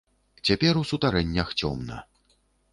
[0.49, 2.03] Цяпер у сутарэннях цёмна.